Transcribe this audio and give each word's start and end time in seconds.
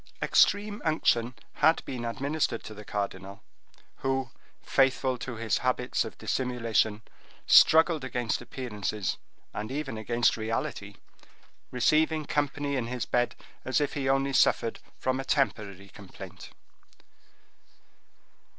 Extreme 0.19 0.81
unction 0.83 1.35
had 1.57 1.85
been 1.85 2.05
administered 2.05 2.63
to 2.63 2.73
the 2.73 2.83
cardinal, 2.83 3.43
who, 3.97 4.31
faithful 4.59 5.15
to 5.19 5.35
his 5.35 5.59
habits 5.59 6.03
of 6.03 6.17
dissimulation, 6.17 7.03
struggled 7.45 8.03
against 8.03 8.41
appearances, 8.41 9.17
and 9.53 9.71
even 9.71 9.99
against 9.99 10.37
reality, 10.37 10.95
receiving 11.69 12.25
company 12.25 12.75
in 12.77 12.87
his 12.87 13.05
bed, 13.05 13.35
as 13.63 13.79
if 13.79 13.93
he 13.93 14.09
only 14.09 14.33
suffered 14.33 14.79
from 14.97 15.19
a 15.19 15.23
temporary 15.23 15.89
complaint. 15.89 16.49